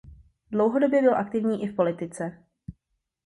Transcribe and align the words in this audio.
Dlouhodobě 0.51 1.01
byl 1.01 1.17
aktivní 1.17 1.63
i 1.63 1.67
v 1.71 1.75
politice. 1.75 2.43